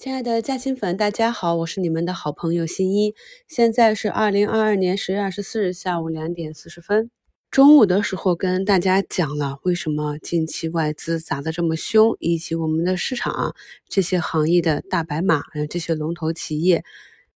[0.00, 3.14] 亲爱的嘉兴粉，大家好，我是你们的好朋友新一。
[3.46, 7.10] 现在是二零二二年十月二十四日下午两点四十分。
[7.50, 13.52] 中午的时候跟大家讲了为什么近期外资砸得这么凶，以及我们的市场啊
[13.90, 16.82] 这些行业的大白马，嗯这些龙头企业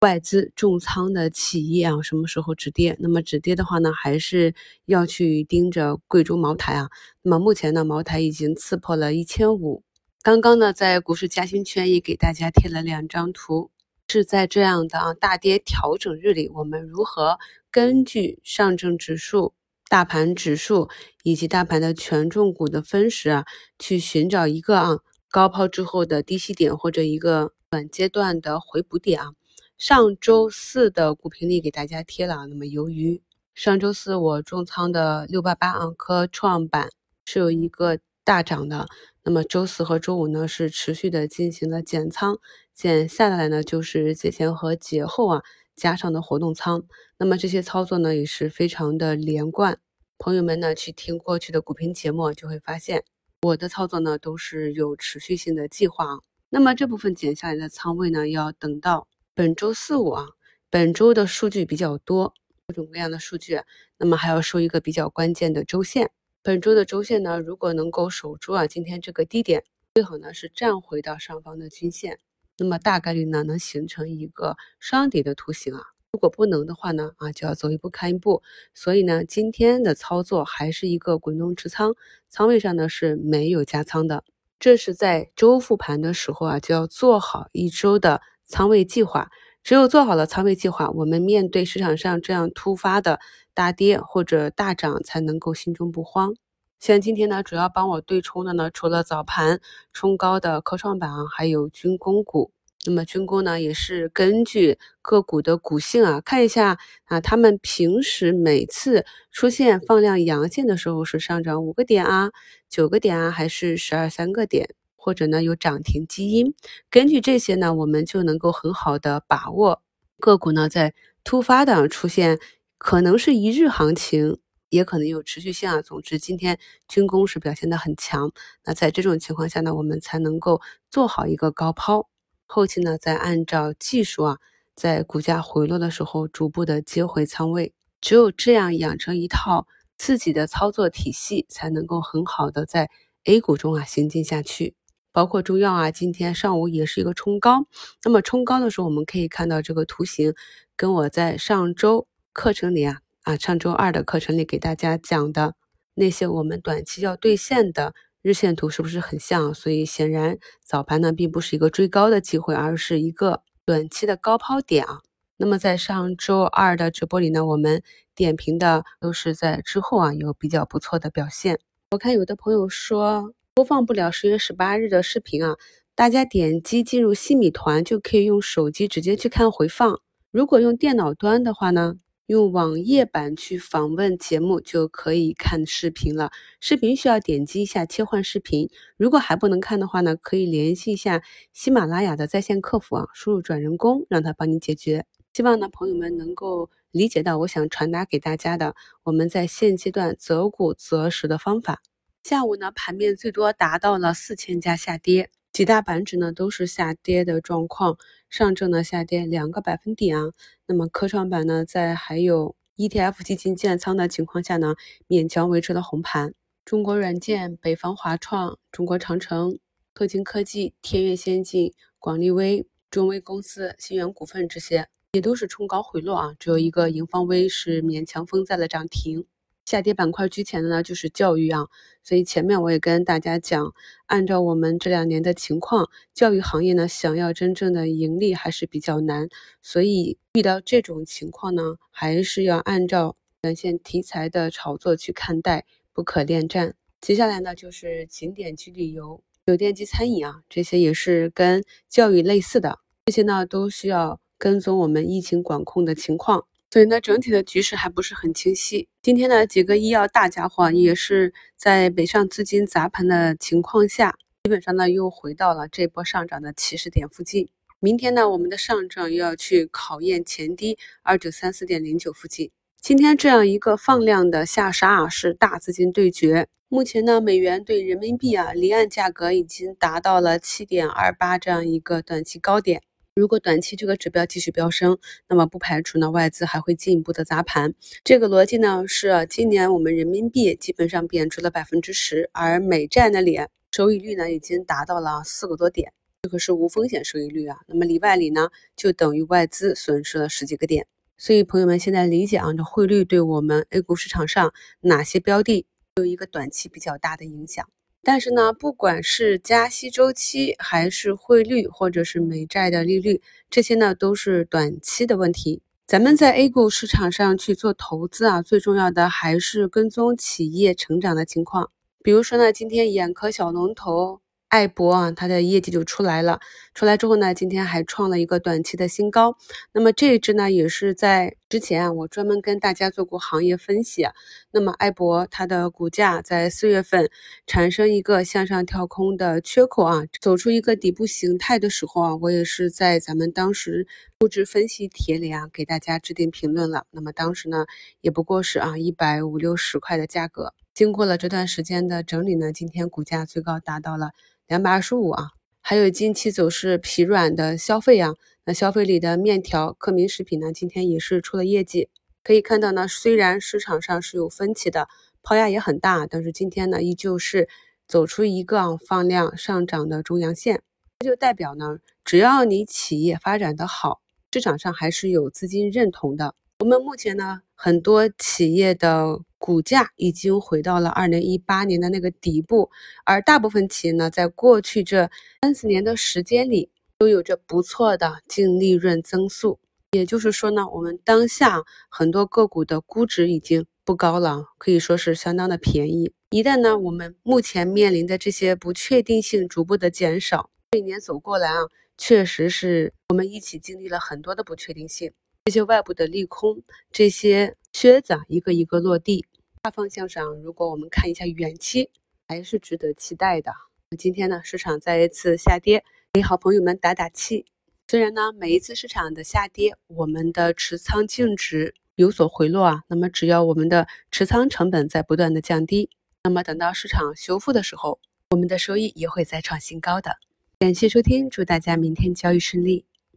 [0.00, 2.96] 外资重仓的企业啊什么时候止跌？
[2.98, 4.54] 那么止跌的话呢，还是
[4.86, 6.88] 要去盯着贵州茅台啊。
[7.20, 9.82] 那么目前呢，茅台已经刺破了一千五。
[10.24, 13.70] 刚刚呢，在股市嘉兴圈也给大家贴了两张图，
[14.08, 17.38] 是在这样的啊大跌调整日里，我们如何
[17.70, 19.52] 根据上证指数、
[19.86, 20.88] 大盘指数
[21.24, 23.44] 以及大盘的权重股的分时啊，
[23.78, 24.98] 去寻找一个啊
[25.30, 29.32] 高抛之后的低吸点或者一个短阶段的回补点啊。
[29.76, 33.20] 上周四的股评里给大家贴了，那么由于
[33.54, 36.88] 上周四我重仓的六八八啊科创板
[37.26, 38.86] 是有一个大涨的。
[39.24, 42.38] 那么周四和周五呢是持续的进行了减仓，
[42.74, 45.42] 减下来呢就是节前和节后啊
[45.74, 46.84] 加上的活动仓。
[47.16, 49.78] 那么这些操作呢也是非常的连贯。
[50.18, 53.02] 朋友们呢去听过去的股评节目就会发现，
[53.42, 56.18] 我的操作呢都是有持续性的计划啊。
[56.50, 60.28] 那么这部分减下来的仓位呢，要等到本周四五啊，
[60.70, 62.32] 本周的数据比较多，
[62.68, 63.60] 各种各样的数据，
[63.98, 66.10] 那么还要收一个比较关键的周线。
[66.46, 69.64] 本周的周线呢，如果能够守住啊，今天这个低点，
[69.94, 72.18] 最好呢是站回到上方的均线，
[72.58, 75.80] 那么大概率呢能形成一个双底的图形啊。
[76.12, 78.42] 如果不能的话呢，啊就要走一步看一步。
[78.74, 81.96] 所以呢，今天的操作还是一个滚动持仓，
[82.28, 84.22] 仓位上呢是没有加仓的。
[84.58, 89.30] 这是在周复盘的时候啊，就要做好一周的仓位计划。
[89.64, 93.18] 只有做好了仓位计划，我们面对市场上这样突发的
[93.54, 96.34] 大跌或者大涨，才能够心中不慌。
[96.78, 102.52] 像今天呢，主要帮我对冲的呢，除了早盘冲高的科创板，还有军工股。
[102.84, 112.32] 那么军工呢，也是根据个股的股性啊，看一下啊，他们平时每次出现放量阳线的时候，是上涨五个点啊、
[112.68, 114.74] 九个点啊，还是十二三个点？
[115.04, 116.54] 或者呢有涨停基因，
[116.88, 119.82] 根据这些呢，我们就能够很好的把握
[120.18, 120.94] 个股呢在
[121.24, 122.38] 突发的出现，
[122.78, 124.38] 可能是一日行情，
[124.70, 125.82] 也可能有持续性啊。
[125.82, 128.32] 总之，今天军工是表现的很强，
[128.64, 132.08] 那在这种情况下呢，我们才能够做好一个高抛，
[132.46, 134.38] 后期呢再按照技术啊，
[134.74, 139.66] 在股价回落的时候逐步的接回仓位，只有这样养成一套
[139.98, 142.88] 自己的操作体系，才能够很好的在
[143.24, 144.74] A 股中啊行进下去。
[145.14, 147.68] 包括中药啊，今天上午也是一个冲高。
[148.04, 150.34] 那么冲高的时候，我们可以看到这个图形，
[150.74, 155.54] 跟我在上周课程里啊啊上周二的课程里给大家讲的
[155.94, 159.54] 那些我们短期要兑现的日线图是不是很像？
[159.54, 164.98] 所以显然早盘呢并不是一个追高的机会，而是一个短期的高抛点啊。
[165.36, 167.84] 那么在上周二的直播里呢，我们
[168.16, 171.60] 点评的都是在之后啊有比较不错的表现。
[171.92, 173.32] 我看有的朋友说。
[173.56, 175.56] 播放不了十月十八日的视频啊！
[175.94, 180.00] 大家点击进入西米团就可以用手机直接去看回放。
[180.32, 181.94] 如果用电脑端的话呢，
[182.26, 186.32] 用网页版去访问节目就可以看视频了。
[186.58, 188.68] 视频需要点击一下切换视频。
[188.96, 191.22] 如果还不能看的话呢，可以联系一下
[191.52, 195.06] 喜马拉雅的在线客服啊，输入转人工让他帮你解决。
[195.32, 201.82] 希望呢朋友们能够理解到我想传达给大家的，我们在现阶段择股择时的方法。
[202.24, 207.98] 下午呢，盘面最多达到了四千家下跌，几大板指呢都是下跌的状况。
[208.30, 210.32] 上证呢下跌两个百分点啊，
[210.66, 214.74] 那么科创板呢在还有 ETF 基金建仓的情况下呢，
[215.06, 216.32] 勉强维持了红盘。
[216.64, 219.58] 中国软件、北方华创、中国长城、
[219.92, 229.26] 特金科技、天越先进、广利威、中微公司、新源股份这些也都是冲高回落啊，只有一个盈方微是勉强封在了涨停。
[229.64, 231.68] 下跌板块居前的呢，就是教育啊，
[232.02, 233.74] 所以前面我也跟大家讲，
[234.06, 239.28] 按照我们这两年的情况，教育行业呢，想要真正的盈利还是比较难，
[239.62, 246.74] 所以遇到这种情况呢，还是要按照短线题材的炒作去看待，不可恋战。
[247.00, 256.46] 接下来呢，就是景点及旅游、酒店及餐饮啊，这些也是跟教育类似的，这些呢都需要跟踪我们疫情管控的情况。
[256.74, 258.88] 所以呢，整体的局势还不是很清晰。
[259.00, 267.48] 今天呢，几个医药大家伙也是在北上资金砸盘的情况下，基本上呢又回到了这波上涨的起始点附近。
[267.78, 272.50] 明天呢，我们的上证又要去考验前低二九三四点零九附近。
[272.80, 276.48] 今天这样一个放量的下杀啊，是大资金对决。
[276.68, 282.82] 目前呢，美元对人民币啊，离岸价格已经达到了七点二八这样一个短期高点。
[283.16, 287.72] 如果短期这个指标继续飙升，那么不排除呢外资还会进一步的砸盘。
[288.02, 293.38] 这个逻辑呢是今年我们人民币基本上贬值了百分之十，而美债那里
[293.70, 297.60] 收益率呢已经达到了四个多点，这个是无风险收益率啊。
[297.68, 300.84] 那么里外里呢就等于外资损失了十几个点。
[301.16, 305.64] 所以，朋友们现在理解啊，这汇率对我们 A 股市场上哪些标的
[305.94, 307.68] 有一个短期比较大的影响。
[308.04, 315.62] 但是呢，不管是加息周期，还是汇率，或者是美债的利率，这些呢都是短期的问题。
[315.86, 321.70] 咱们在 A 股市场上去做投资啊，最重要的还是跟踪企业成长的情况。
[322.02, 324.20] 比如说呢，今天眼科小龙头。
[324.54, 326.38] 艾博啊，它的业绩就出来了。
[326.74, 329.36] 出来之后呢，今天还创了一个短期的新高。
[329.72, 334.06] 那么这一只呢，也是在之前啊，我专门跟大家做过行业分析。
[334.52, 337.10] 那么艾博它的股价在四月份
[337.48, 343.88] 产生一个向上跳空的缺口啊，走出一个底部形态的时候啊，我也是在咱们当时
[344.20, 346.86] 估值分析帖里啊，给大家制定评论了。
[346.92, 347.66] 那么当时呢，
[348.02, 350.54] 也不过是啊一百五六十块的价格。
[350.72, 354.10] 经过了这段时间的整理呢，今天股价最高达到了。
[354.46, 355.30] 两百二十五啊，
[355.62, 358.14] 还有近期走势疲软的消费啊，
[358.44, 361.88] 那消费里的面条、克明食品呢，今天也是出了业绩。
[362.22, 364.86] 可以看到呢，虽然市场上是有分歧的，
[365.22, 367.48] 抛压也很大，但是今天呢，依旧是
[367.88, 370.62] 走出一个放量上涨的中阳线。
[370.98, 376.34] 这就代表呢，只要你企业发展的好，市场上还是有资金认同的。
[376.58, 379.20] 我们目前呢，很多企业的。
[379.44, 382.70] 股价已经回到了二零一八年的那个底部，
[383.04, 385.10] 而大部分企业呢，在过去这
[385.42, 389.60] 三四年的时间里，都有着不错的净利润增速。
[389.90, 396.14] 也就是说呢，我们当下很多个股的估值已经不高了，可以说是相当的便宜。
[396.30, 401.58] 一旦呢，我们目前面临的这些不确定性逐步的减少，这一年走过来啊，
[401.98, 405.12] 确实是我们一起经历了很多的不确定性，
[405.44, 409.26] 这些外部的利空，这些靴子啊，一个一个落地。
[409.64, 411.88] 大方向上，如果我们看一下远期，
[412.28, 413.50] 还是值得期待的。
[413.96, 415.82] 今天呢，市场再一次下跌，
[416.12, 417.46] 给好朋友们打打气。
[417.88, 425.88] 虽然呢，每一次市场的下跌，我们的持仓净值有所回落啊，那么只要我们的持仓成本在不断的降低，
[426.24, 427.98] 那么等到市场修复的时候，
[428.32, 430.18] 我们的收益也会再创新高的。
[430.58, 432.84] 感谢收听，祝大家明天交易顺利。